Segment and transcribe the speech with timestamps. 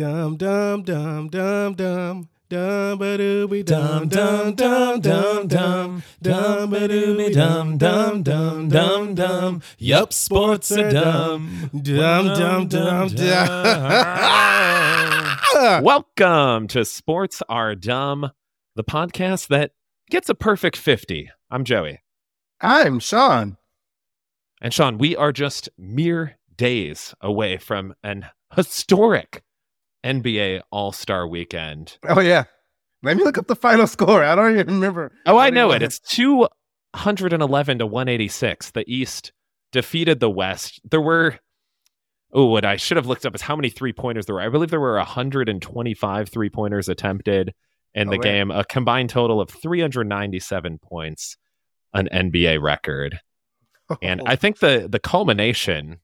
[0.00, 2.28] Dum dum dum dum dum.
[2.48, 9.14] Dum ba dooby dum dum dum dum dum dum ba dooby dum dum dum dum
[9.14, 9.60] dum.
[9.76, 11.68] Yup, sports are dumb.
[11.82, 13.44] Dum dum dum dum.
[15.84, 18.30] Welcome to Sports Are Dumb,
[18.76, 19.72] the podcast that
[20.08, 21.28] gets a perfect 50.
[21.50, 22.00] I'm Joey.
[22.62, 23.58] I'm Sean.
[24.62, 29.42] And Sean, we are just mere days away from an historic
[30.04, 31.98] NBA All Star weekend.
[32.08, 32.44] Oh, yeah.
[33.02, 34.22] Let me look up the final score.
[34.22, 35.12] I don't even remember.
[35.26, 35.82] Oh, I know it.
[35.82, 38.70] It's 211 to 186.
[38.72, 39.32] The East
[39.72, 40.80] defeated the West.
[40.90, 41.38] There were,
[42.32, 44.42] oh, what I should have looked up is how many three pointers there were.
[44.42, 47.54] I believe there were 125 three pointers attempted
[47.94, 51.36] in oh, the Oh, game, a combined total of 397 points,
[51.94, 53.20] an NBA record.
[54.02, 55.98] And I think the the culmination,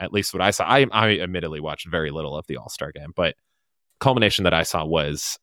[0.00, 2.90] at least what I saw, I I admittedly watched very little of the All Star
[2.92, 3.34] game, but
[4.00, 5.38] culmination that I saw was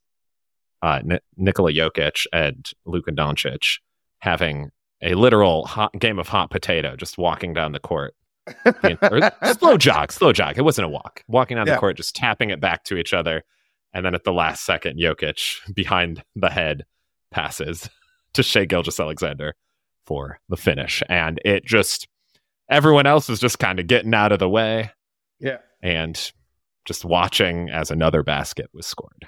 [0.82, 3.78] uh, N- Nikola Jokic and Luka Doncic
[4.18, 4.70] having
[5.02, 8.14] a literal hot game of hot potato, just walking down the court.
[8.64, 10.58] or slow jog, slow jog.
[10.58, 11.22] It wasn't a walk.
[11.28, 11.74] Walking down Yeah.
[11.74, 13.44] the court, just tapping it back to each other,
[13.92, 16.84] and then at the last second, Jokic behind the head
[17.30, 17.88] passes
[18.34, 19.54] to Shai Gilgeous-Alexander
[20.04, 21.02] for the finish.
[21.08, 22.08] And it just,
[22.68, 24.90] everyone else was just kind of getting out of the way
[25.40, 25.58] yeah.
[25.82, 26.32] and
[26.84, 29.26] just watching as another basket was scored.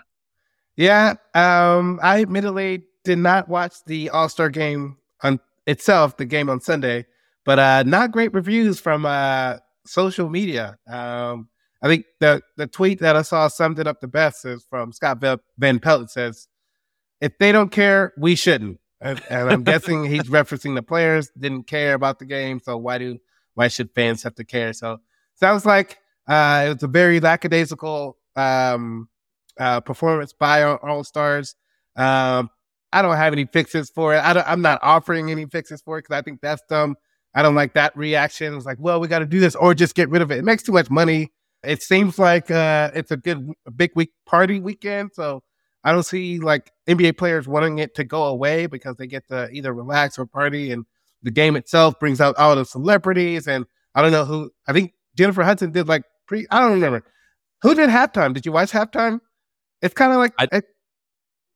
[0.76, 1.14] Yeah.
[1.34, 6.60] Um, I admittedly did not watch the All Star game on itself, the game on
[6.60, 7.06] Sunday,
[7.44, 10.78] but uh, not great reviews from uh, social media.
[10.88, 11.48] Um,
[11.82, 14.92] I think the the tweet that I saw summed it up the best is from
[14.92, 15.22] Scott
[15.58, 16.02] Van Pelt.
[16.02, 16.48] It says,
[17.20, 21.64] "If they don't care, we shouldn't." And, and I'm guessing he's referencing the players didn't
[21.64, 23.18] care about the game, so why do
[23.54, 24.72] why should fans have to care?
[24.72, 24.98] So
[25.34, 25.98] sounds like
[26.28, 29.08] uh, it was a very lackadaisical um,
[29.58, 31.54] uh, performance by our All Stars.
[31.96, 32.50] Um,
[32.92, 34.18] I don't have any fixes for it.
[34.18, 36.96] I I'm not offering any fixes for it because I think that's dumb.
[37.34, 38.54] I don't like that reaction.
[38.56, 40.38] It's like, well, we got to do this or just get rid of it.
[40.38, 41.32] It makes too much money.
[41.62, 45.10] It seems like uh, it's a good, a big week party weekend.
[45.14, 45.42] So
[45.84, 49.48] I don't see like NBA players wanting it to go away because they get to
[49.50, 50.72] either relax or party.
[50.72, 50.86] And
[51.22, 53.46] the game itself brings out all the celebrities.
[53.46, 57.02] And I don't know who, I think Jennifer Hudson did like pre, I don't remember.
[57.62, 58.32] Who did halftime?
[58.34, 59.20] Did you watch halftime?
[59.82, 60.64] It's kind of like, I- it-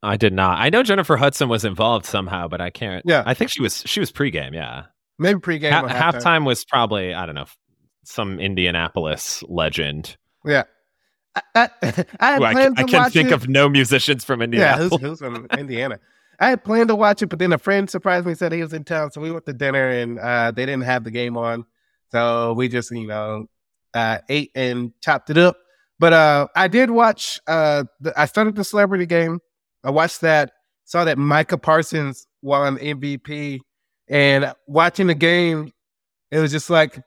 [0.02, 0.58] I did not.
[0.58, 3.02] I know Jennifer Hudson was involved somehow, but I can't.
[3.06, 3.22] Yeah.
[3.25, 3.82] I think she was.
[3.86, 4.52] She was pregame.
[4.52, 4.82] Yeah,
[5.19, 5.70] maybe pregame.
[5.70, 7.46] ha- or halftime was probably I don't know
[8.04, 10.19] some Indianapolis legend.
[10.44, 10.64] Yeah.
[11.34, 11.70] I, I,
[12.20, 13.32] I I, can, I can think it.
[13.32, 14.82] of no musicians from Indiana.
[14.82, 15.98] Yeah, who's, who's from Indiana?
[16.40, 18.72] I had planned to watch it, but then a friend surprised me, said he was
[18.72, 21.64] in town, so we went to dinner, and uh, they didn't have the game on,
[22.10, 23.46] so we just you know
[23.94, 25.56] uh, ate and chopped it up.
[25.98, 27.40] But uh, I did watch.
[27.46, 29.40] Uh, the, I started the celebrity game.
[29.82, 30.52] I watched that.
[30.84, 33.60] Saw that Micah Parsons won MVP,
[34.08, 35.72] and watching the game,
[36.30, 37.00] it was just like,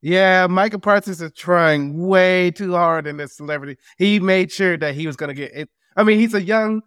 [0.00, 3.76] yeah, Micah Parsons is trying way too hard in this celebrity.
[3.96, 5.68] He made sure that he was going to get it.
[5.96, 6.82] I mean, he's a young,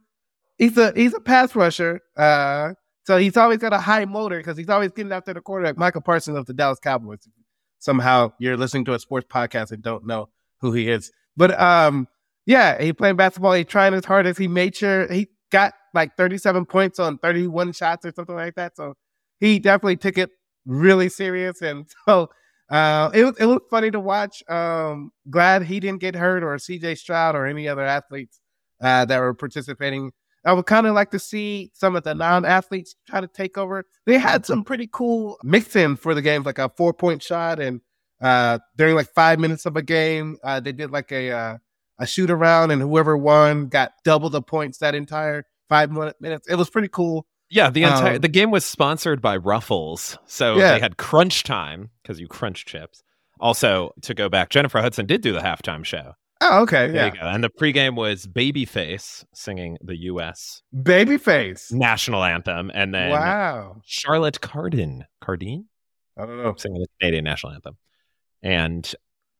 [0.61, 2.73] he's a he's a pass rusher, uh,
[3.03, 5.77] so he's always got a high motor because he's always getting after the quarterback.
[5.77, 7.27] Michael Parsons of the Dallas Cowboys.
[7.79, 10.29] Somehow you're listening to a sports podcast and don't know
[10.59, 12.07] who he is, but um,
[12.45, 13.53] yeah, he playing basketball.
[13.53, 18.05] He trying hard as he made sure he got like 37 points on 31 shots
[18.05, 18.77] or something like that.
[18.77, 18.93] So
[19.39, 20.29] he definitely took it
[20.65, 22.29] really serious, and so
[22.69, 24.47] uh, it was it was funny to watch.
[24.47, 26.95] Um, glad he didn't get hurt or C.J.
[26.95, 28.39] Stroud or any other athletes
[28.79, 30.11] uh, that were participating.
[30.43, 33.85] I would kind of like to see some of the non-athletes try to take over.
[34.05, 37.81] They had some pretty cool mix-in for the games, like a four-point shot, and
[38.21, 41.57] uh, during like five minutes of a game, uh, they did like a uh,
[41.99, 46.47] a shoot around, and whoever won got double the points that entire five minutes.
[46.49, 47.27] It was pretty cool.
[47.49, 50.73] Yeah, the entire Um, the game was sponsored by Ruffles, so Yeah.
[50.73, 53.03] they had crunch time because you crunch chips.
[53.39, 56.13] Also, to go back, Jennifer Hudson did do the halftime show.
[56.43, 57.05] Oh, okay, There yeah.
[57.13, 57.27] you go.
[57.27, 60.63] And the pregame was Babyface singing the U.S.
[60.75, 61.71] Babyface.
[61.71, 63.77] national anthem, and then Wow.
[63.85, 65.65] Charlotte Cardin, Cardin
[66.17, 66.55] I don't know.
[66.57, 67.77] singing the Canadian national anthem,
[68.41, 68.93] and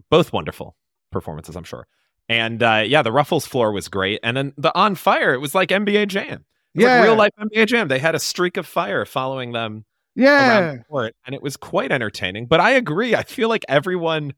[0.09, 0.75] both wonderful
[1.12, 1.88] performances, I'm sure.
[2.30, 5.54] And uh, yeah, the Ruffles floor was great, and then the on fire, it was
[5.56, 6.45] like NBA Jam.
[6.74, 7.00] Yeah.
[7.00, 7.88] like real life NBA Jam.
[7.89, 9.83] They had a streak of fire following them
[10.15, 10.59] Yeah.
[10.59, 12.45] around the court, and it was quite entertaining.
[12.45, 13.15] But I agree.
[13.15, 14.33] I feel like everyone.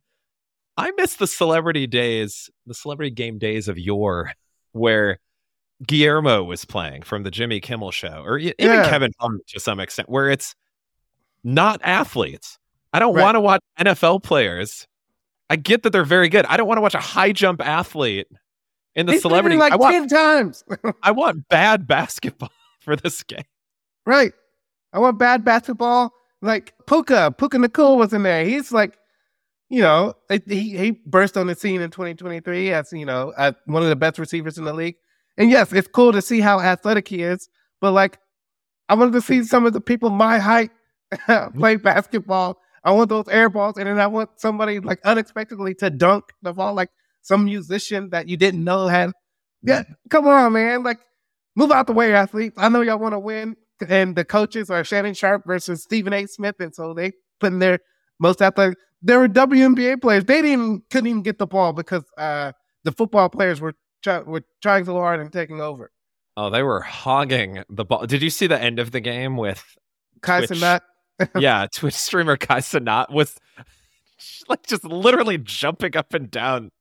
[0.77, 4.31] I miss the celebrity days, the celebrity game days of yore,
[4.71, 5.19] where
[5.85, 8.89] Guillermo was playing from the Jimmy Kimmel show, or even Yeah.
[8.89, 10.55] Kevin Hart to some extent, where it's
[11.43, 12.57] not athletes.
[12.91, 13.21] I don't Right.
[13.23, 14.87] want to watch NFL players.
[15.49, 16.45] I get that they're very good.
[16.45, 18.27] I don't want to watch a high jump athlete
[18.95, 19.57] in the He's celebrity.
[19.57, 20.63] like I want ten times.
[21.03, 23.43] I want bad basketball for this game.
[24.05, 24.33] right.
[24.93, 26.13] I want bad basketball.
[26.41, 28.45] Like Puka, Puka Nacua was in there.
[28.45, 28.97] He's like,
[29.73, 33.81] you know, he he burst on the scene in 2023 as you know uh, one
[33.81, 34.97] of the best receivers in the league.
[35.35, 37.49] And yes, it's cool to see how athletic he is.
[37.81, 38.19] But like,
[38.87, 40.69] I wanted to see some of the people my height
[41.55, 42.59] play basketball.
[42.83, 46.53] I want those air balls, and then I want somebody like unexpectedly to dunk the
[46.53, 46.89] ball, like
[47.23, 49.11] some musician that you didn't know had.
[49.63, 50.83] Yeah, come on, man!
[50.83, 50.99] Like,
[51.55, 52.57] move out the way, athletes.
[52.59, 53.55] I know y'all want to win,
[53.87, 56.27] and the coaches are Shannon Sharpe versus Stephen A.
[56.27, 57.79] Smith, and so they put in their
[58.23, 58.77] most athletic.
[59.03, 60.25] There were WNBA players.
[60.25, 62.53] They didn't couldn't even get the ball because uh,
[62.83, 65.91] the football players were try, were trying so hard and taking over.
[66.35, 68.07] Oh, they were hogging the ball.
[68.07, 69.63] Did you see the end of the game with
[70.21, 70.79] Kai Twitch- Cenat,
[71.37, 73.37] yeah, Twitch streamer Kai Cenat was
[74.47, 76.71] like just literally jumping up and down,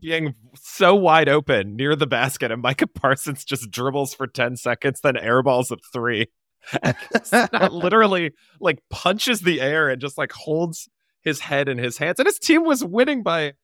[0.00, 5.00] being so wide open near the basket, and Micah Parsons just dribbles for 10 seconds,
[5.02, 6.28] then airballs of three.
[7.70, 10.88] Literally like punches the air and just like holds
[11.22, 12.18] his head in his hands.
[12.18, 13.54] And his team was winning by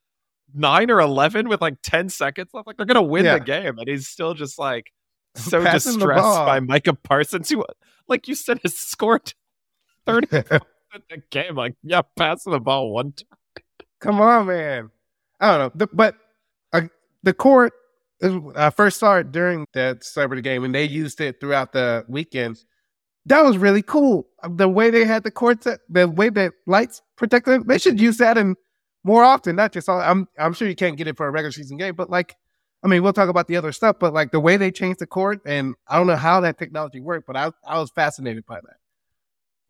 [0.55, 2.67] nine or 11 with like 10 seconds left.
[2.67, 3.39] Like they're going to win Yeah.
[3.39, 3.79] the game.
[3.79, 4.93] And he's still just like
[5.35, 7.65] so Passing distressed by Micah Parsons, who,
[8.09, 9.35] like you said, has scored
[10.07, 10.43] 30 in
[11.11, 11.57] the game.
[11.57, 13.65] Like, yeah, passing the ball one time.
[14.01, 14.91] Come on, man.
[15.41, 16.15] I don't know, the, but
[16.73, 16.83] uh,
[17.23, 17.73] the court.
[18.57, 22.65] I first saw it during the celebrity game, and they used it throughout the weekend.
[23.27, 24.27] That was really cool.
[24.43, 27.79] Uh, the way they had the court set, the way that lights protected them, they
[27.79, 28.57] should use that and
[29.03, 29.57] more often.
[29.57, 30.01] Not just all.
[30.01, 32.37] I'm I'm sure you can't get it for a regular season game, but like,
[32.83, 33.97] I mean, we'll talk about the other stuff.
[33.99, 37.01] But like the way they changed the court, and I don't know how that technology
[37.01, 38.77] worked, but I I was fascinated by that.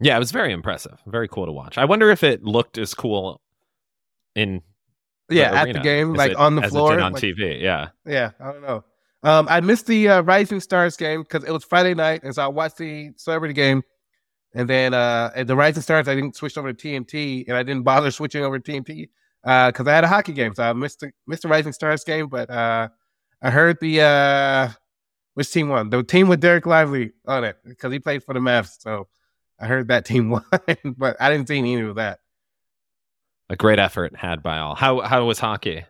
[0.01, 1.01] Yeah, it was very impressive.
[1.07, 1.79] Very cool to watch.
[1.79, 3.41] I wonder if it looked as cool
[4.35, 4.63] in
[5.29, 7.61] the Yeah, at the game, like it- on the floor, on like- TV.
[7.63, 7.91] Yeah.
[8.05, 8.85] Yeah, I don't know.
[9.25, 12.45] Um, I missed the uh, Rising Stars game because it was Friday night, and so
[12.45, 13.83] I watched the celebrity game,
[14.55, 17.63] and then uh, at the Rising Stars, I didn't switch over to TNT, and I
[17.63, 19.09] didn't bother switching over to TNT
[19.43, 22.29] because I had a hockey game, so I missed the missed the Rising Stars game.
[22.29, 22.91] But uh,
[23.41, 24.69] I heard the uh,
[25.33, 25.89] which team won?
[25.89, 29.09] The team with Dereck Lively on it because he played for the Mavs, so
[29.59, 30.45] I heard that team won,
[30.85, 32.21] but I didn't see any of that.
[33.49, 34.75] A great effort had by all.
[34.75, 35.87] How how was hockey?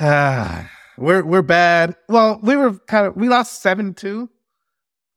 [0.98, 1.96] we're we're bad.
[2.08, 4.28] Well, we were kind of we lost seven two.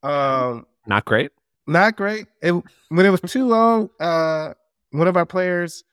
[0.03, 1.31] Um, Not great.
[1.67, 2.27] not great.
[2.41, 2.51] It,
[2.89, 4.53] when it was too long, uh,
[4.91, 5.83] one of our players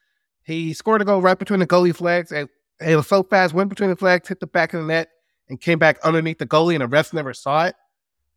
[0.45, 2.49] he scored a goal right between the goalie flags, and
[2.81, 5.09] it was so fast, went between the flags, hit the back of the net,
[5.49, 7.75] and came back underneath the goalie, and the refs never saw it,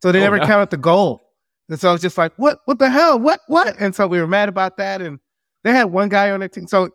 [0.02, 0.46] so they Oh, never no.
[0.46, 1.22] counted the goal.
[1.68, 3.76] And so I was just like, what, what the hell, what, what?
[3.78, 5.20] And so we were mad about that, and
[5.62, 6.66] they had one guy on their team.
[6.66, 6.90] So,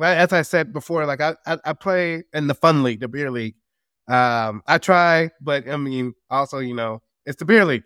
[0.00, 3.32] as I said before, like I, I, I play in the fun league, the beer
[3.32, 3.56] league.
[4.08, 7.82] Um, I try, but I mean, also, you know, it's the beer league.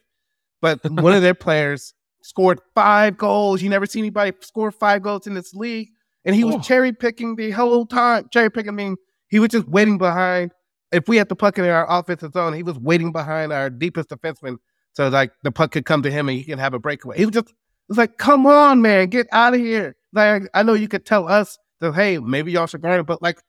[0.61, 3.63] But one of their players scored five goals.
[3.63, 5.89] You never see anybody score five goals in this league.
[6.25, 6.61] And he was Oh.
[6.61, 8.29] cherry picking the whole time.
[8.33, 8.97] Cherry picking, I mean,
[9.29, 10.53] he was just waiting behind.
[10.93, 14.11] If we had the puck in our offensive zone, he was waiting behind our deepest
[14.11, 14.59] defenseman.
[14.93, 17.17] So like the puck could come to him and he can have a breakaway.
[17.19, 17.55] He was just, it
[17.89, 19.97] was like, come on, man, get out of here.
[20.13, 23.21] Like, I know you could tell us that, hey, maybe y'all should guard it, but
[23.23, 23.41] like,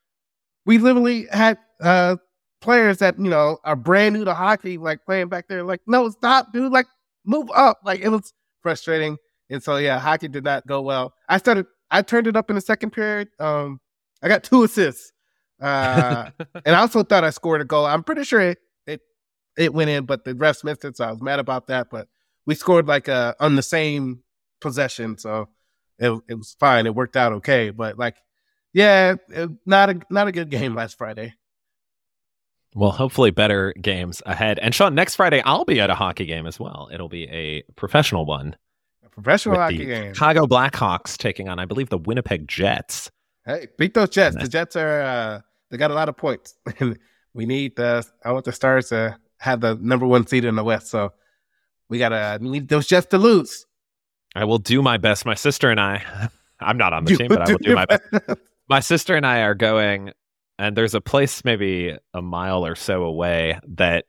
[0.65, 2.15] we literally had uh
[2.63, 6.09] players that, you know, are brand new to hockey, like playing back there, like, no,
[6.09, 6.87] stop, dude, like,
[7.25, 7.81] move up.
[7.85, 9.17] Like, it was frustrating.
[9.49, 11.13] And so, yeah, hockey did not go well.
[11.29, 13.29] I started, I turned it up in the second period.
[13.39, 13.79] Um,
[14.23, 15.11] I got two assists.
[15.61, 16.29] Uh,
[16.65, 17.85] and I also thought I scored a goal.
[17.85, 19.01] I'm pretty sure it it,
[19.57, 21.89] it went in, but the refs missed it, so I was mad about that.
[21.89, 22.07] But
[22.45, 24.23] we scored like uh on the same
[24.59, 25.49] possession, so
[25.99, 26.85] it it was fine.
[26.85, 27.69] It worked out okay.
[27.69, 28.17] But like,
[28.73, 31.33] yeah, it, not a not a good game last Friday.
[32.75, 34.59] Well, hopefully better games ahead.
[34.59, 36.89] And Sean, next Friday I'll be at a hockey game as well.
[36.91, 38.55] It'll be a professional one
[39.05, 40.13] A professional hockey game.
[40.13, 43.11] Chicago Blackhawks taking on, I believe, the Winnipeg Jets.
[43.45, 44.35] Hey, beat those Jets.
[44.35, 46.55] The Jets are uh they got a lot of points.
[47.35, 50.63] We need the I want the Stars to have the number one seed in the
[50.63, 50.87] West.
[50.87, 51.13] So
[51.89, 53.65] we gotta we need those Jets to lose.
[54.35, 55.25] I will do my best.
[55.25, 58.03] My sister and I, I'm not on the team, but I will do my best.
[58.69, 60.11] My sister and I are going,
[60.59, 64.05] and there's a place maybe a mile or so away that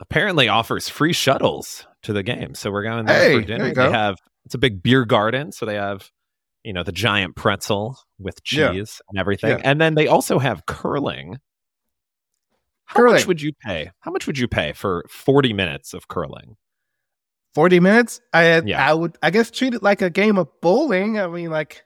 [0.00, 2.54] apparently offers free shuttles to the game.
[2.54, 3.68] So we're going there Hey, for dinner.
[3.68, 6.10] you They have it's a big beer garden, so they have
[6.64, 8.72] you know the giant pretzel with Yeah.
[8.72, 9.60] cheese and everything, Yeah.
[9.64, 11.38] and then they also have curling.
[12.84, 13.14] How Curling.
[13.14, 13.90] much would you pay?
[14.00, 16.56] How much would you pay for 40 minutes of curling?
[17.54, 18.88] 40 minutes i Yeah.
[18.88, 21.82] i would i guess treat it like a game of bowling i mean like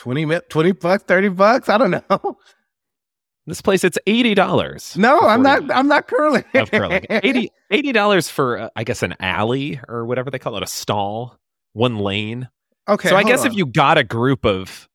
[0.00, 2.38] 20 mi- 20 bucks 30 bucks i don't know
[3.46, 4.96] This place, it's eighty dollars.
[4.96, 5.68] No, I'm not.
[5.72, 6.44] I'm not curling.
[6.54, 7.04] of curling.
[7.10, 11.36] 80 dollars for, uh, I guess, an alley or whatever they call it, a stall,
[11.72, 12.48] one lane.
[12.86, 13.08] Okay.
[13.08, 13.48] so I guess on.
[13.48, 14.88] if you got a group of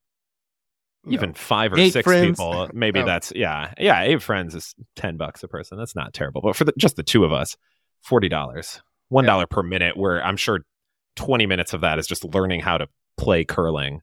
[1.07, 1.33] even No.
[1.35, 2.37] five or Eight six friends.
[2.39, 3.05] people, maybe Oh.
[3.05, 4.03] that's yeah, yeah.
[4.03, 5.77] Eight friends is ten bucks a person.
[5.77, 6.41] That's not terrible.
[6.41, 7.57] But for the, just the two of us,
[8.03, 9.97] forty dollars, one dollar per minute.
[9.97, 10.61] Where I'm sure
[11.15, 14.01] twenty minutes of that is just learning how to play curling.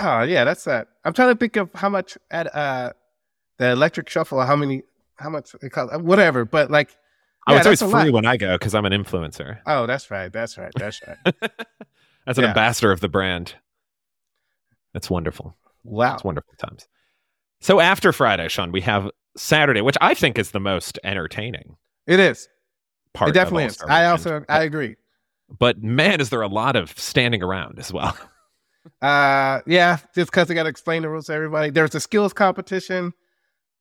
[0.00, 0.88] Oh yeah, that's that.
[1.04, 2.92] I'm trying to think of how much at uh
[3.58, 4.40] the electric shuffle.
[4.40, 4.82] How many?
[5.16, 5.96] How much it costs?
[5.98, 6.44] Whatever.
[6.46, 6.88] But like,
[7.46, 8.12] oh, yeah, it's always that's free lot.
[8.12, 9.58] when I go because I'm an influencer.
[9.66, 10.32] Oh, that's right.
[10.32, 10.72] That's right.
[10.76, 11.18] That's right.
[12.26, 12.48] As an Yeah.
[12.50, 13.54] ambassador of the brand,
[14.94, 15.56] that's wonderful.
[15.84, 16.14] Wow.
[16.14, 16.86] It's wonderful times.
[17.60, 21.76] So after Friday, Sean, we have Saturday, which I think is the most entertaining
[22.06, 22.48] It is.
[23.14, 23.30] part.
[23.30, 23.80] it definitely is.
[23.82, 24.96] I also I agree.
[25.58, 28.16] but man, is there a lot of standing around as well.
[29.00, 31.70] Uh, yeah, just because I got to explain the rules to everybody.
[31.70, 33.12] There's a skills competition,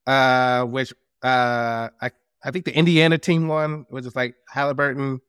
[0.07, 2.11] uh, which uh, I
[2.43, 5.21] I think the Indiana team won, which is like Halliburton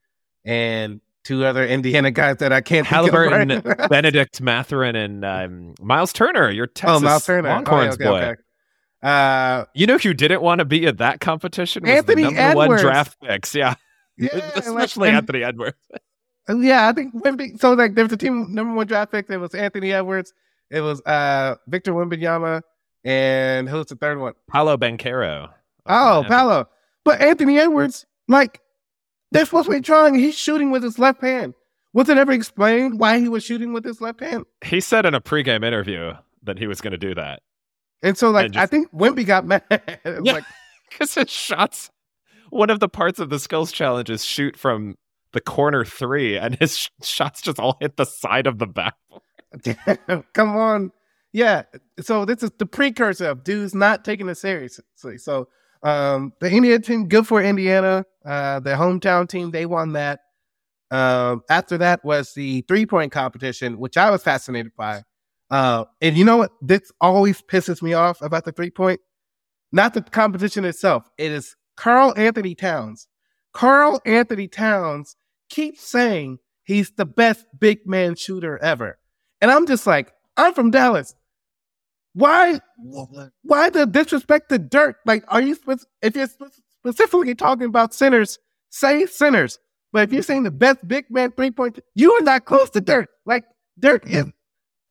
[0.44, 3.88] and two other Indiana guys that I can't think of Halliburton, right.
[3.90, 8.10] Bennedict Mathurin, and um, Myles Turner, your Texas oh, Myles Turner, Longhorns okay, boy.
[8.18, 8.42] okay, okay.
[9.02, 11.82] Uh, You know who didn't want to be at that competition?
[11.82, 12.68] Was Anthony the number Edwards.
[12.68, 13.54] one draft picks.
[13.54, 13.74] Yeah,
[14.18, 15.76] yeah, especially like, and- Anthony Edwards.
[16.58, 17.60] Yeah, I think Wemby.
[17.60, 19.28] So like, there was a team number one draft pick.
[19.30, 20.32] It was Anthony Edwards.
[20.70, 22.62] It was uh Victor Wembanyama,
[23.04, 24.34] and who's the third one?
[24.48, 25.50] Paolo Banchero.
[25.86, 26.68] Oh, Paolo.
[27.04, 28.60] But Anthony Edwards, like,
[29.32, 30.14] they're supposed to be trying.
[30.14, 31.54] He's shooting with his left hand.
[31.92, 34.44] Was it ever explained why he was shooting with his left hand?
[34.64, 36.12] He said in a pregame interview
[36.44, 37.42] that he was going to do that
[38.02, 39.64] And so, like, And just- I think Wemby got mad.
[40.04, 40.34] Yeah.
[40.34, 40.44] like,
[40.90, 41.90] because his shots.
[42.50, 44.96] One of the parts of the skills challenge is shoot from
[45.32, 49.22] the corner three, and his sh- shots just all hit the side of the backboard.
[50.32, 50.92] come on.
[51.32, 51.62] Yeah.
[52.00, 55.18] So this is the precursor of dudes not taking it seriously.
[55.18, 55.48] So
[55.82, 58.04] um the Indiana team, good for Indiana.
[58.24, 60.20] Uh the hometown team, they won that.
[60.90, 65.02] Um after that was the three point competition, which I was fascinated by.
[65.50, 66.52] Uh and you know what?
[66.60, 69.00] This always pisses me off about the three point.
[69.72, 71.08] Not the competition itself.
[71.16, 73.06] It is Karl-Anthony Towns.
[73.52, 75.16] Karl-Anthony Towns
[75.50, 78.98] keeps saying he's the best big man shooter ever.
[79.40, 81.14] And I'm just like, I'm from Dallas.
[82.14, 82.60] Why?
[83.42, 84.96] Why the disrespect to Dirk?
[85.06, 85.56] Like, are you
[86.02, 86.28] if you're
[86.80, 88.38] specifically talking about centers,
[88.70, 89.58] say centers.
[89.92, 92.80] But if you're saying the best big man three point, you are not close to
[92.80, 93.08] Dirk.
[93.26, 93.44] Like
[93.78, 94.26] Dirk is,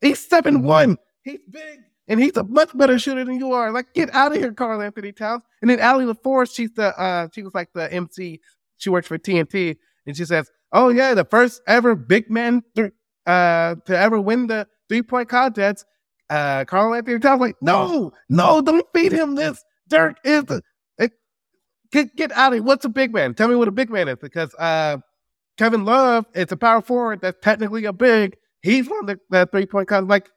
[0.01, 0.98] he's seven one.
[1.24, 3.72] He's big and he's a much better shooter than you are.
[3.72, 5.44] Like, get out of here, Karl-Anthony Towns.
[5.62, 8.42] And then Allie LaForce, she's the uh, she was like the MC.
[8.78, 9.78] She works for TNT,
[10.10, 12.92] and she says, "Oh yeah, the first ever big man th-
[13.25, 15.86] uh, to ever win the three point contest."
[16.30, 19.63] Uh, Karl-Anthony Towns like, no, no, don't feed him this.
[19.88, 20.62] Dirk is the
[21.00, 21.12] it,
[21.92, 22.63] get get out of here.
[22.63, 23.34] What's a big man?
[23.34, 24.98] Tell me what a big man is, because uh,
[25.58, 28.36] Kevin Love is a power forward that's technically a big.
[28.62, 30.10] He's won the, the three point contest.
[30.10, 30.30] Like,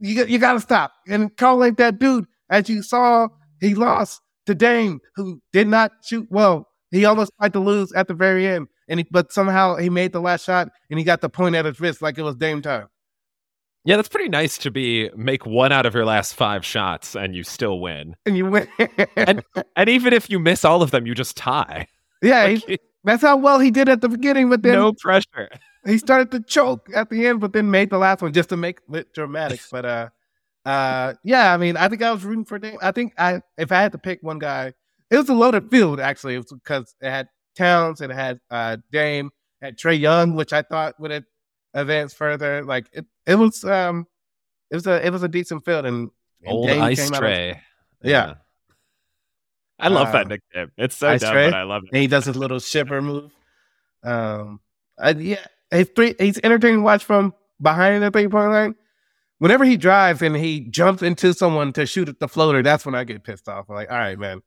[0.00, 0.92] you got- you got to stop.
[1.06, 2.26] And Karl ain't that dude.
[2.50, 3.28] As you saw,
[3.60, 6.68] he lost to Dame, who did not shoot well.
[6.90, 10.12] He almost tried to lose at the very end, and he, but somehow he made
[10.12, 12.62] the last shot and he got the point at his wrist like it was Dame
[12.62, 12.86] time.
[13.84, 17.36] Yeah, that's pretty nice to be make one out of your last five shots and
[17.36, 18.16] you still win.
[18.26, 18.68] And you win.
[19.16, 19.44] And-
[19.76, 21.86] And even if you miss all of them, you just tie.
[22.22, 25.48] yeah, Like, he, that's how well he did at the beginning, but then no pressure.
[25.86, 28.56] he started to choke at the end, but then made the last one just to
[28.56, 29.60] make it dramatic.
[29.70, 30.08] But uh,
[30.64, 32.78] uh, yeah, I mean, I think I was rooting for Dame.
[32.82, 34.72] I think I, if I had to pick one guy,
[35.10, 36.34] it was a loaded field actually.
[36.34, 40.52] It was because it had Towns, and it had uh Dame, had Trae Young, which
[40.52, 41.24] I thought would have
[41.74, 42.64] advanced further.
[42.64, 44.06] Like it, it was um,
[44.70, 46.10] it was a it was a decent field, and,
[46.42, 47.60] and Old Dame ice came out of- tray.
[48.02, 48.34] Yeah.
[49.78, 50.72] I love that nickname.
[50.78, 51.50] It's so dumb, Trae?
[51.50, 51.90] but I love it.
[51.92, 53.30] and he does his little shipper move.
[54.02, 54.60] Um,
[54.98, 56.14] I, yeah, he's three.
[56.18, 58.74] He's entertaining to watch from behind the three point line.
[59.38, 62.94] Whenever he drives and he jumps into someone to shoot at the floater, that's when
[62.94, 63.66] I get pissed off.
[63.68, 64.40] I'm like, all right, man,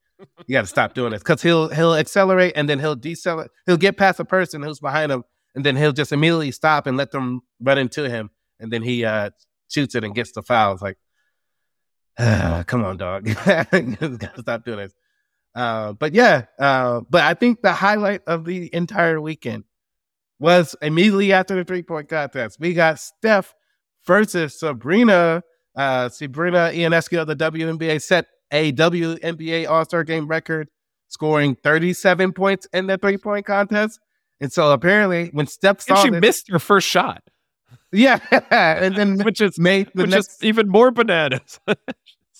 [0.48, 3.52] you got to stop doing this because he'll he'll accelerate and then he'll decelerate.
[3.66, 5.24] He'll get past a person who's behind him,
[5.56, 9.06] and then he'll just immediately stop and let them run into him, and then he
[9.06, 9.32] uh
[9.70, 10.74] shoots it and gets the foul.
[10.74, 10.98] It's like,
[12.18, 14.94] ah, come on, dog, gotta stop doing this.
[15.56, 19.64] Uh, but yeah, uh, but I think the highlight of the entire weekend
[20.40, 22.60] was immediately after the three point contest.
[22.60, 23.54] We got Steph
[24.06, 25.44] versus Sabrina.
[25.76, 30.70] Uh, Sabrina Ionescu of the WNBA set a WNBA All Star Game record,
[31.08, 34.00] scoring 37 points in the three point contest.
[34.42, 37.24] And so apparently, when Steph And saw she this- missed her first shot,
[37.92, 38.20] yeah,
[38.52, 41.60] and then which is made the which next is even more bananas.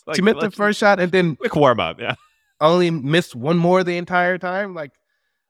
[0.08, 2.00] Like, she missed the first shot and then quick warm up.
[2.00, 2.16] Yeah.
[2.62, 4.74] only missed one more the entire time.
[4.74, 4.92] Like,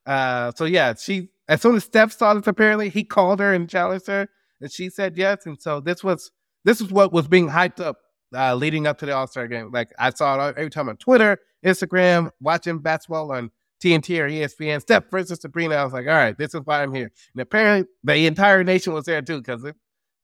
[0.06, 3.70] uh, so yeah, she as soon as Steph saw this, apparently he called her and
[3.70, 4.28] challenged her,
[4.60, 5.46] and she said yes.
[5.46, 6.32] And so this was
[6.66, 7.98] this is what was being hyped up
[8.36, 9.72] uh, leading up to the All Star game.
[9.72, 14.82] Like I saw it every time on Twitter, Instagram, watching basketball on TNT or ESPN.
[14.82, 15.76] Steph versus Sabrina.
[15.76, 17.12] I was like, all right, this is why I'm here.
[17.34, 19.76] And apparently the entire nation was there too because it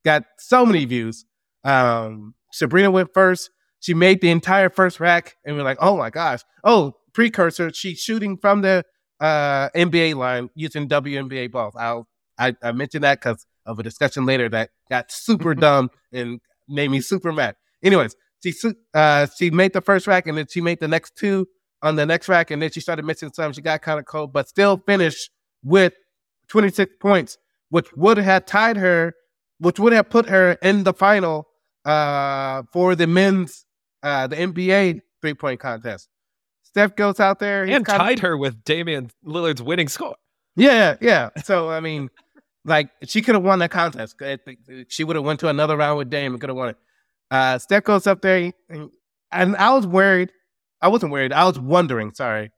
[0.04, 1.26] got so many views.
[1.64, 3.50] Um, Sabrina went first.
[3.80, 6.42] She made the entire first rack, and we're like, oh my gosh.
[6.64, 7.72] Oh, precursor.
[7.74, 8.84] She's shooting from the
[9.20, 11.76] uh, NBA line using WNBA balls.
[11.78, 12.08] I'll,
[12.38, 16.90] I, I mentioned that because of a discussion later that got super dumb and made
[16.90, 17.56] me super mad.
[17.86, 18.54] Anyways, she
[18.94, 21.48] uh, she made the first rack, and then she made the next two
[21.82, 23.54] on the next rack, and then she started missing some.
[23.54, 25.30] She got kind of cold, but still finished
[25.64, 25.94] with
[26.50, 27.38] 26 points,
[27.70, 29.14] which would have tied her,
[29.60, 31.48] which would have put her in the final
[31.86, 33.66] uh, for the men's,
[34.04, 36.10] uh, the NBA three point contest.
[36.64, 40.16] Steph goes out there And tied her with Damian Lillard's winning score.
[40.56, 41.30] yeah, yeah.
[41.44, 42.10] So I mean,
[42.66, 44.16] like she could have won that contest.
[44.90, 46.78] She would have went to another round with Dame and could have won it.
[47.32, 48.90] Uh, Steph goes up there, and,
[49.32, 50.32] I was worried.
[50.82, 51.34] I wasn't worried.
[51.34, 52.14] I was wondering.
[52.14, 52.52] Sorry.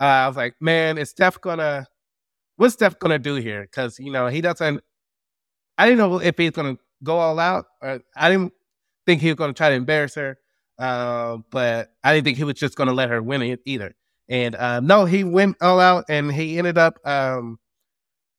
[0.00, 1.86] Uh, I was like, man, is Steph gonna?
[2.56, 3.62] What's Steph gonna do here?
[3.62, 4.82] Because you know he doesn't.
[5.78, 7.66] I didn't know if he's gonna go all out.
[7.82, 8.52] Or I didn't
[9.06, 10.38] think he was gonna try to embarrass her.
[10.78, 13.94] Uh, but I didn't think he was just gonna let her win it either.
[14.28, 16.98] And uh, no, he went all out, and he ended up.
[17.06, 17.58] Um,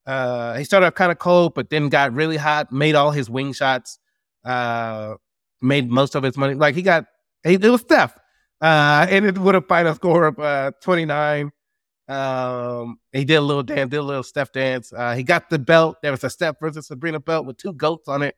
[0.06, 2.72] uh, he started off kind of cold, but then got really hot.
[2.72, 4.00] Made all his wing shots.
[4.44, 5.16] Uh,
[5.62, 6.54] made most of his money.
[6.54, 7.06] Like he got,
[7.44, 8.18] he, it was Steph.
[8.62, 11.52] Uh, ended with a final score of uh, twenty nine.
[12.08, 14.94] Um, he did a little dance, did a little Steph dance.
[14.94, 15.98] Uh, he got the belt.
[16.02, 18.36] There was a Steph versus Sabrina belt with two goats on it.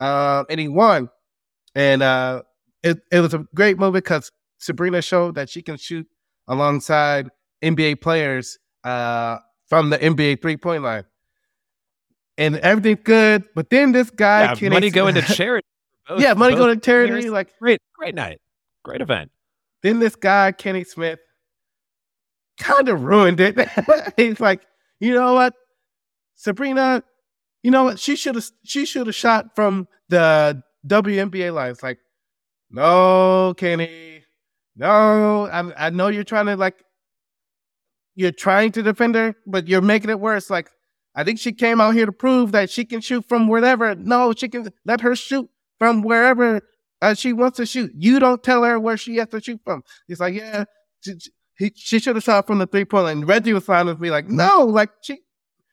[0.00, 1.10] Um, and he won.
[1.74, 2.42] And uh,
[2.82, 6.06] it it was a great moment because Sabrina showed that she can shoot
[6.46, 7.28] alongside
[7.62, 11.04] NBA players uh, from the NBA three point line.
[12.36, 15.66] And everything's good, but then this guy, Yeah, money going to charity.
[16.08, 17.30] Both- yeah, money going to charity.
[17.30, 18.40] Like Great, great night.
[18.84, 19.30] Great event.
[19.82, 21.18] then this guy, Kenny Smith,
[22.58, 23.56] kind of ruined it.
[24.16, 24.62] He's like,
[25.00, 25.54] you know what,
[26.34, 27.02] Sabrina,
[27.62, 27.98] you know what?
[27.98, 31.70] She should have she should have shot from the WNBA line.
[31.70, 31.98] It's like,
[32.70, 34.22] no, Kenny,
[34.76, 35.46] no.
[35.46, 36.82] I I know you're trying to like,
[38.14, 40.50] you're trying to defend her, but you're making it worse.
[40.50, 40.70] Like,
[41.14, 43.94] I think she came out here to prove that she can shoot from wherever.
[43.94, 46.60] No, she can let her shoot from wherever
[47.00, 47.92] uh, she wants to shoot.
[47.94, 49.82] You don't tell her where she has to shoot from.
[50.06, 50.64] He's like, yeah,
[51.00, 51.14] she,
[51.56, 53.24] he, she should have shot from the three point line.
[53.24, 55.18] Reggie was fine with me, like, no, like she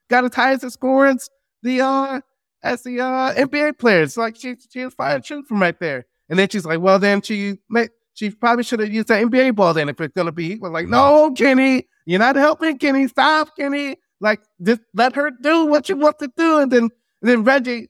[0.09, 1.29] got as high as the score as
[1.63, 2.21] the uh
[2.63, 4.17] as the uh NBA players.
[4.17, 6.05] Like she she was fine shooting from right there.
[6.29, 9.55] And then she's like, well, then she may, she probably should have used the NBA
[9.55, 10.71] ball then if it's gonna be equal.
[10.71, 13.07] Like, no, Kenny, you're not helping, Kenny.
[13.07, 13.97] Stop, Kenny.
[14.19, 16.59] Like, just let her do what she wants to do.
[16.59, 16.89] And then
[17.21, 17.89] and then Reggie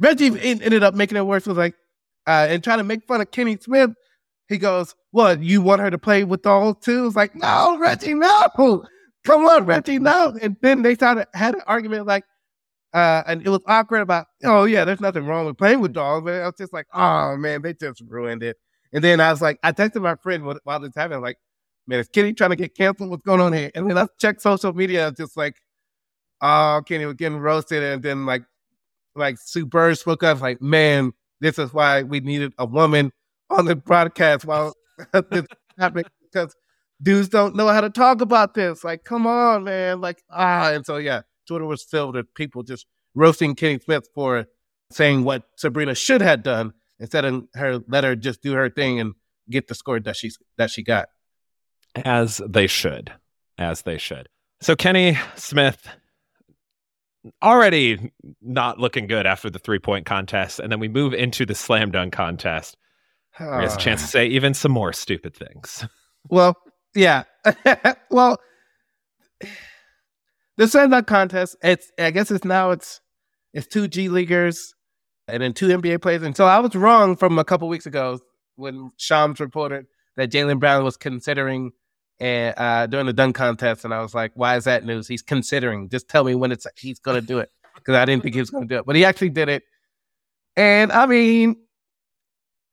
[0.00, 1.46] Reggie en- ended up making it worse.
[1.46, 1.74] Was like,
[2.26, 3.90] uh, and trying to make fun of Kenny Smith.
[4.48, 5.42] He goes, "What?
[5.42, 8.48] You want her to play with dolls too?" It's like, "No, Reggie, no!
[9.24, 12.24] Come on, Reggie, no!" And then they started had an argument like,
[12.94, 16.24] uh, and it was awkward about, "Oh yeah, there's nothing wrong with playing with dolls,"
[16.24, 18.56] but I was just like, "Oh man, they just ruined it."
[18.92, 21.38] And then I was like, I texted my friend while while this happened, like,
[21.86, 23.10] "Man, is Kenny trying to get canceled?
[23.10, 25.56] What's going on here?" And then I checked social media, just like,
[26.40, 28.42] "Oh, Kenny was getting roasted," and then like,
[29.18, 33.12] like Sue Bird spoke up, like, "Man." This is why we needed a woman
[33.50, 34.74] on the broadcast while
[35.30, 35.46] this
[35.78, 36.54] happening because
[37.02, 38.84] dudes don't know how to talk about this.
[38.84, 40.00] Like, come on, man.
[40.00, 44.46] Like, ah, and so yeah, Twitter was filled with people just roasting Kenny Smith for
[44.90, 49.00] saying what Sabrina should have done instead of her let her just do her thing
[49.00, 49.14] and
[49.50, 51.08] get the score that she's that she got.
[51.94, 53.12] As they should.
[53.56, 54.28] As they should.
[54.60, 55.88] So Kenny Smith
[57.42, 58.12] already
[58.42, 60.58] not looking good after the three point contest.
[60.58, 62.76] And then we move into the slam dunk contest.
[63.36, 65.84] He has a chance to say even some more stupid things.
[66.30, 66.56] Well,
[66.94, 67.22] yeah.
[68.10, 68.38] well,
[70.58, 71.56] the slam dunk contest.
[71.62, 73.00] It's I guess it's now it's
[73.54, 74.74] it's two G leaguers
[75.26, 76.22] and then two NBA players.
[76.22, 78.18] And so I was wrong from a couple weeks ago
[78.56, 79.86] when Shams reported
[80.16, 81.70] that Jaylen Brown was considering
[82.20, 85.06] and uh, during the dunk contest, and I was like, "Why is that news?
[85.06, 85.88] He's considering.
[85.88, 88.40] Just tell me when it's he's going to do it." Because I didn't think he
[88.40, 89.62] was going to do it, but he actually did it.
[90.56, 91.56] And I mean,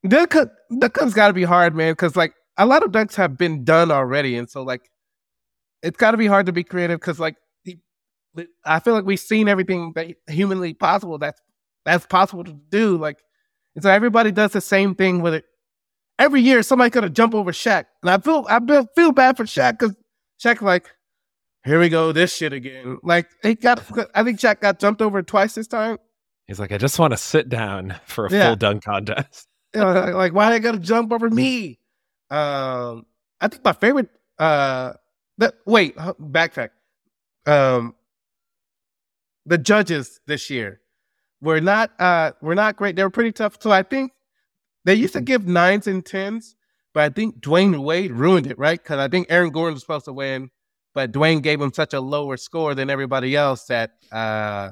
[0.04, 1.92] the dunk dunk's got to be hard, man.
[1.92, 4.90] Because like a lot of dunks have been done already, and so like
[5.84, 7.00] it's got to be hard to be creative.
[7.00, 7.36] Because like
[8.66, 11.42] I feel like we've seen everything that humanly possible that's
[11.86, 12.98] that's possible to do.
[12.98, 13.20] Like,
[13.76, 15.46] and so everybody does the same thing with it.
[16.20, 19.44] Every year somebody's gonna jump over Shaq, and I feel I feel, feel bad for
[19.46, 19.96] Shaq because
[20.44, 20.90] Shaq like,
[21.64, 22.98] here we go, this shit again.
[23.04, 23.80] Like he got,
[24.14, 25.98] I think Shaq got jumped over twice this time.
[26.48, 28.48] He's like, I just want to sit down for a Yeah.
[28.48, 29.48] full dunk contest.
[29.74, 31.80] You know, like, like, why they gotta jump over me?
[32.30, 33.06] Um,
[33.42, 34.08] I think my favorite.
[34.40, 34.94] Uh,
[35.38, 36.70] that wait, backtrack.
[37.46, 37.94] Um,
[39.46, 40.80] the judges this year
[41.42, 42.96] were not uh were not great.
[42.96, 43.58] They were pretty tough.
[43.62, 44.14] So I think
[44.86, 46.56] they used to give nines and tens,
[46.94, 48.82] but I think Dwyane Wade ruined it, right?
[48.82, 50.50] Because I think Aaron Gordon was supposed to win,
[50.94, 54.72] but Dwyane gave him such a lower score than everybody else that uh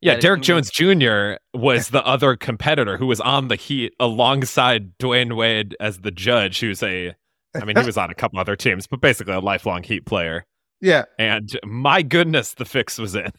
[0.00, 1.34] Yeah, That Derrick Jones Jr.
[1.52, 6.60] was the other competitor who was on the Heat alongside Dwyane Wade as the judge,
[6.60, 7.14] who's a,
[7.54, 10.44] I mean, he was on a couple other teams, but basically a lifelong Heat player.
[10.80, 13.30] yeah And my goodness, the fix was in.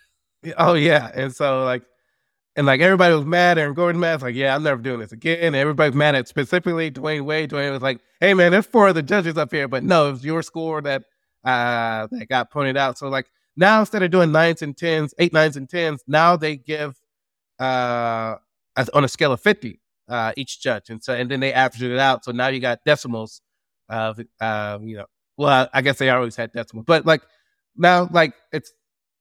[0.57, 1.83] Oh yeah, and so like,
[2.55, 3.57] and like everybody was mad.
[3.57, 4.15] Aaron Gordon mad.
[4.15, 5.39] It's like, yeah, I'm never doing this again.
[5.41, 7.49] And everybody's mad at specifically Dwyane Wade.
[7.49, 10.11] Dwyane was like, hey man, there's four of the judges up here, but no, it
[10.13, 11.03] was your score that
[11.43, 12.97] uh that got pointed out.
[12.97, 16.55] So like now instead of doing nines and tens, eight nines and tens, now they
[16.55, 16.95] give
[17.59, 18.35] uh
[18.93, 21.99] on a scale of fifty uh each judge, and so and then they average it
[21.99, 22.23] out.
[22.25, 23.41] So now you got decimals
[23.89, 25.05] of um you know,
[25.37, 27.21] well I guess they always had decimals, but like
[27.75, 28.71] now like it's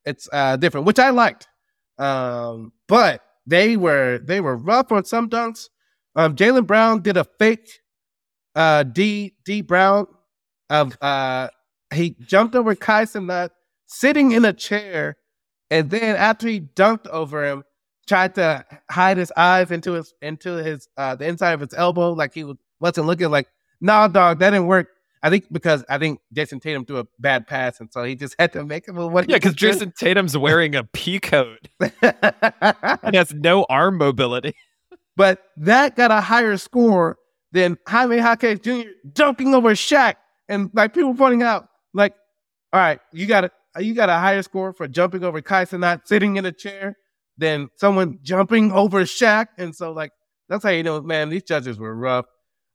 [0.04, 1.48] it's uh different, which I liked.
[1.98, 5.68] Um, but they were they were rough on some dunks.
[6.16, 7.80] Um, Jaylen Brown did a fake
[8.54, 10.06] uh D D Brown
[10.70, 11.48] of uh
[11.92, 13.52] he jumped over Kai Nut
[13.86, 15.16] sitting in a chair,
[15.70, 17.64] and then after he dunked over him,
[18.06, 22.12] tried to hide his eyes into his into his uh the inside of his elbow,
[22.12, 23.48] like he was wasn't looking like,
[23.80, 24.88] nah, dog, that didn't work.
[25.24, 28.36] I think because I think Jayson Tatum threw a bad pass, and so he just
[28.38, 28.92] had to make it.
[28.92, 34.54] Well, what Yeah, because Jayson Tatum's wearing a pea coat and has no arm mobility.
[35.16, 37.16] but that got a higher score
[37.52, 38.90] than Jaime Jaquez Jr.
[39.14, 42.14] dunking over Shaq, and like people pointing out, like,
[42.74, 46.06] all right, you got a you got a higher score for jumping over Kai not
[46.06, 46.98] sitting in a chair
[47.38, 50.12] than someone jumping over Shaq, and so like
[50.50, 52.26] that's how you know, man, these judges were rough.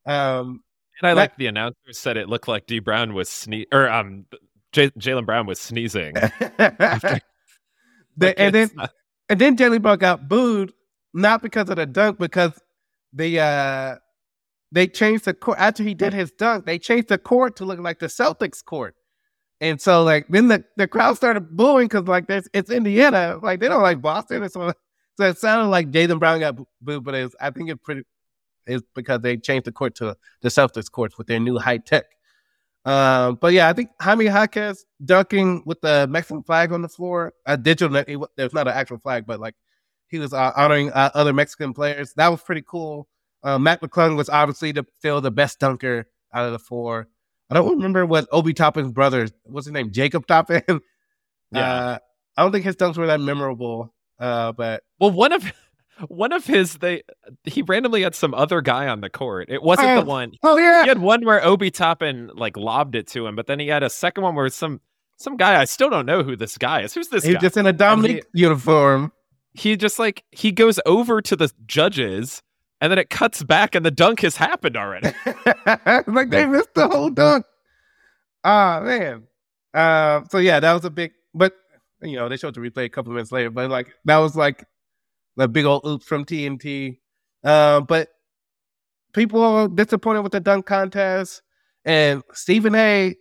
[0.08, 0.62] Um,
[1.02, 4.26] And I like the announcer said it looked like D Brown was sne or um
[4.72, 6.14] J- Jaylen Brown was sneezing.
[8.18, 8.92] the, and then not-
[9.30, 10.74] And then Jaylen Brown got booed,
[11.14, 12.60] not because of the dunk, because
[13.14, 13.96] the uh
[14.72, 17.80] they changed the court after he did his dunk, they changed the court to look
[17.80, 18.96] like the Celtics court.
[19.62, 23.40] And so like then the, the crowd started booing because like there's it's Indiana.
[23.42, 24.48] Like they don't like Boston.
[24.50, 24.74] So
[25.18, 28.04] so it sounded like Jaylen Brown got booed, but it's I think it's pretty
[28.70, 32.06] it's because they changed the court to the Celtics courts with their new high tech.
[32.86, 37.34] Um, but yeah, I think Jaime Jaquez dunking with the Mexican flag on the floor,
[37.46, 38.04] a digital.
[38.36, 39.56] There's not an actual flag, but like
[40.08, 42.14] he was uh, honoring uh, other Mexican players.
[42.14, 43.08] That was pretty cool.
[43.44, 47.08] Uh, Mac McClung was obviously the still the best dunker out of the four.
[47.50, 50.64] I don't remember what Obi Toppin's brother, what's his name, Jacob Toppin.
[51.52, 51.74] Yeah.
[51.74, 51.98] Uh,
[52.38, 53.92] I don't think his dunks were that memorable.
[54.20, 55.44] Uh, but well, one of
[56.08, 57.04] one of his they
[57.44, 59.50] he randomly had some other guy on the court.
[59.50, 60.32] It wasn't Oh, the one.
[60.44, 63.60] oh yeah, He had one where Obi Toppin like lobbed it to him, but then
[63.60, 64.82] he had a second one where some
[65.18, 66.94] some guy I still don't know who this guy is.
[66.94, 67.42] Who's this he was guy?
[67.42, 69.12] just in a Dominic uniform.
[69.54, 72.42] he just like he goes over to the judges
[72.82, 75.12] and then it cuts back and the dunk has happened already.
[76.08, 77.46] like they missed the whole dunk.
[78.44, 79.24] Ah man.
[79.74, 81.12] Uh, so yeah, that was a big.
[81.34, 81.54] But
[82.02, 83.50] you know, they showed the replay a couple minutes later.
[83.50, 84.64] But like that was like
[85.40, 87.00] the big old oops from TNT.
[87.44, 88.10] Uh, but
[89.14, 91.42] people are disappointed with the dunk contest,
[91.86, 93.16] and Stephen A.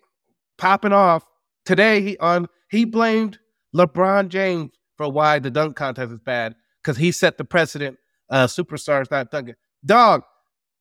[0.59, 1.25] popping off
[1.65, 2.03] today.
[2.03, 3.39] He on he blamed
[3.75, 7.97] LeBron James for why the dunk contest is bad because he set the precedent.
[8.29, 9.55] Uh, superstars not dunking.
[9.87, 10.23] Dog,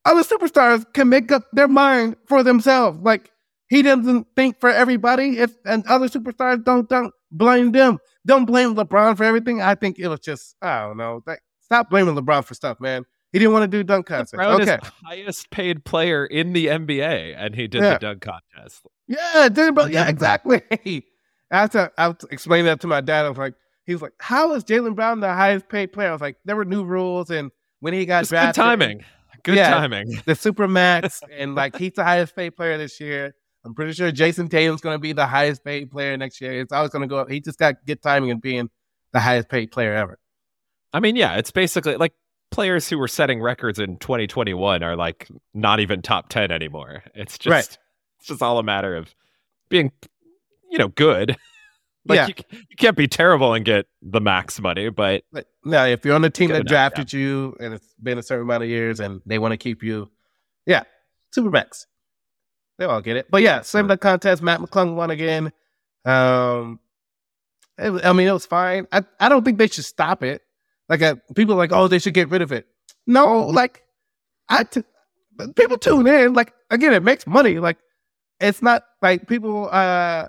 [0.04, 3.00] other superstars can make up their mind for themselves.
[3.02, 3.32] Like
[3.70, 5.38] he doesn't think for everybody.
[5.38, 8.00] If and other superstars don't don't blame them.
[8.28, 9.62] Don't blame LeBron for everything.
[9.62, 11.24] I think it was just I don't know.
[11.26, 13.04] Like, stop blaming LeBron for stuff, man.
[13.34, 14.34] He didn't want to do dunk contest.
[14.34, 17.94] LeBron Okay, is the highest paid player in the NBA, and he did Yeah.
[17.94, 18.86] the dunk contest.
[19.08, 20.62] yeah, dude, but yeah, exactly.
[21.52, 23.26] I had to, I was explaining that to my dad.
[23.26, 23.54] I was like,
[23.86, 26.56] he was like, "How is Jaylen Brown the highest paid player?" I was like, "There
[26.58, 29.06] were new rules, and when he got Just good timing.
[29.44, 29.70] Good Yeah.
[29.70, 30.20] timing.
[30.26, 33.34] the super max, and like he's the highest paid player this year.
[33.66, 36.62] I'm pretty sure Jayson Tatum's going to be the highest paid player next year.
[36.62, 37.30] It's always going to go up.
[37.30, 38.70] He just got good timing and being
[39.14, 40.20] the highest paid player ever.
[40.94, 42.14] I mean, yeah, it's basically like
[42.50, 47.04] players who were setting records in 2021 are like not even top 10 anymore.
[47.14, 47.78] It's just Right.
[48.20, 49.14] it's just all a matter of
[49.70, 49.92] being
[50.70, 51.36] you know, good.
[52.10, 52.28] Like Yeah.
[52.28, 56.16] you, you can't be terrible and get the max money, but But now, if you're
[56.16, 59.02] on the team that enough, drafted you and it's been a certain amount of years
[59.02, 60.10] and they want to keep you,
[60.66, 60.84] Yeah,
[61.32, 61.86] Super Max.
[62.78, 63.28] They all get it.
[63.30, 64.42] But yeah, same dunk contest.
[64.42, 65.52] Mac McClung won again.
[66.06, 66.80] Um,
[67.78, 68.88] it, I mean, it was fine.
[68.92, 70.42] I, I don't think they should stop it.
[70.90, 72.68] Like, uh, people are like, oh, they should get rid of it.
[73.06, 73.84] No, like,
[74.50, 74.84] I t-
[75.56, 76.34] people tune in.
[76.34, 77.60] Like, again, it makes money.
[77.60, 77.78] Like,
[78.40, 80.28] it's not like people uh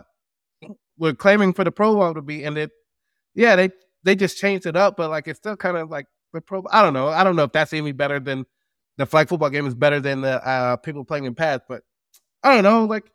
[0.98, 2.70] were claiming for the Pro Bowl to be, and it,
[3.34, 3.70] yeah, they
[4.02, 6.64] they just changed it up, but like it's still kind of like the Pro.
[6.70, 7.08] I don't know.
[7.08, 8.46] I don't know if that's any better than
[8.96, 11.82] the flag football game is better than the uh, people playing in pads, but
[12.48, 12.84] I don't know.
[12.84, 13.10] Like,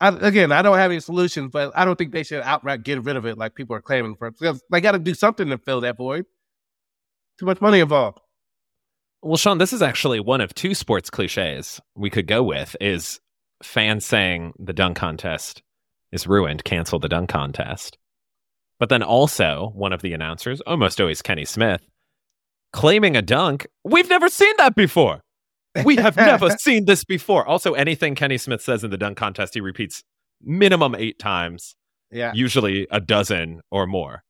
[0.00, 3.02] I, again, I don't have any solutions, but I don't think they should outright get
[3.02, 4.30] rid of it like people are claiming for.
[4.30, 6.24] Because they got to do something to fill that void.
[7.38, 8.20] Too much money involved.
[9.22, 13.20] Well, Sean, this is actually one of two sports cliches we could go with is
[13.62, 15.62] fans saying the dunk contest
[16.12, 17.98] is ruined, cancel the dunk contest.
[18.78, 21.82] But then also one of the announcers, almost always Kenny Smith,
[22.72, 23.66] claiming a dunk.
[23.84, 25.20] We've never seen that before.
[25.84, 27.46] We have never seen this before.
[27.46, 30.02] Also, anything Kenny Smith says in the dunk contest, he repeats
[30.42, 31.76] minimum eight times.
[32.10, 32.32] Yeah.
[32.34, 34.24] Usually a dozen or more.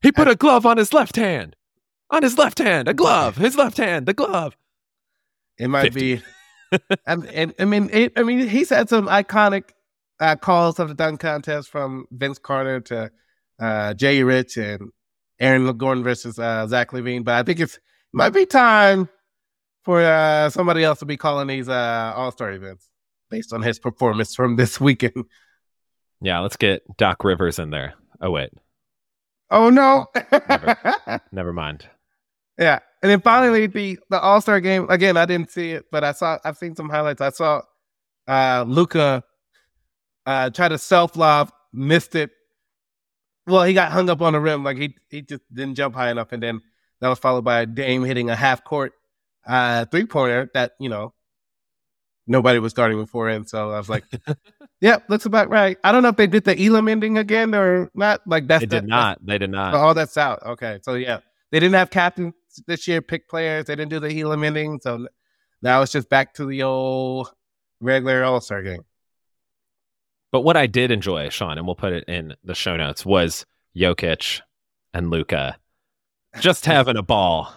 [0.00, 1.56] He put a glove on his left hand.
[2.10, 3.36] On his left hand, a glove.
[3.36, 4.56] His left hand, the glove.
[5.58, 6.00] It might 50.
[6.00, 6.22] be.
[7.06, 7.16] I
[7.64, 9.70] mean, it, I mean, he's had some iconic
[10.20, 13.10] uh, calls of the dunk contest from Vince Carter to
[13.58, 14.90] uh, Jay Rich and
[15.40, 17.24] Aaron Gordon versus uh, Zach LaVine.
[17.24, 17.80] But I think it's it
[18.12, 19.08] might be time
[19.88, 22.90] for uh, somebody else to be calling these uh, All Star events
[23.30, 25.14] based on his performance from this weekend.
[26.20, 27.94] Yeah, let's get Doc Rivers in there.
[28.20, 28.50] Oh wait.
[29.52, 30.06] Oh no.
[30.48, 30.76] Never,
[31.32, 31.88] never mind.
[32.58, 35.16] Yeah, and then finally the the All Star game again.
[35.16, 36.38] I didn't see it, but I saw.
[36.44, 37.20] I've seen some highlights.
[37.20, 37.62] I saw
[38.26, 39.22] uh, Luka
[40.26, 42.30] uh, try to self lob, missed it.
[43.46, 46.10] Well, he got hung up on the rim, like he he just didn't jump high
[46.10, 46.62] enough, and then
[47.00, 48.92] that was followed by Dame hitting a half court
[49.48, 51.14] uh, three pointer that you know
[52.26, 54.04] nobody was starting before, and so I was like,
[54.80, 57.90] "Yep, looks about right." I don't know if they did the Elam ending again or
[57.94, 58.20] not.
[58.26, 59.24] Like that's they did not.
[59.24, 59.74] They did not.
[59.74, 60.42] All that's out.
[60.44, 62.34] Okay, so yeah, they didn't have captains
[62.66, 63.02] this year.
[63.02, 63.64] Pick players.
[63.64, 65.08] They didn't do the Elam ending, so
[65.62, 67.32] now it's just back to the old
[67.80, 68.84] regular All Star game.
[70.30, 73.46] But what I did enjoy, Sean, and we'll put it in the show notes, was
[73.74, 74.42] Jokic
[74.92, 75.56] and Luka
[76.40, 77.52] just having a ball.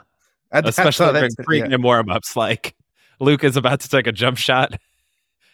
[0.51, 1.77] Especially during pregame yeah.
[1.77, 2.35] warm ups.
[2.35, 2.75] Like
[3.19, 4.79] Luke is about to take a jump shot.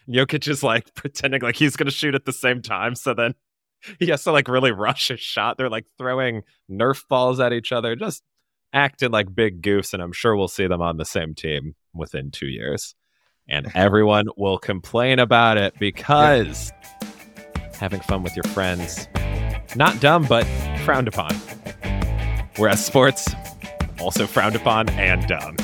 [0.08, 2.94] Jokic is like pretending like he's gonna shoot at the same time.
[2.94, 3.34] So then
[3.98, 5.56] he has to like really rush his shot.
[5.56, 8.22] They're like throwing Nerf balls at each other, just
[8.72, 9.94] acting like big goofs.
[9.94, 12.94] And I'm sure we'll see them on the same team within two years.
[13.48, 16.72] And everyone will complain about it because
[17.74, 19.08] having fun with your friends,
[19.76, 20.44] not dumb, but
[20.84, 21.34] frowned upon.
[22.56, 23.28] Whereas sports,
[24.00, 25.56] also frowned upon and dumb.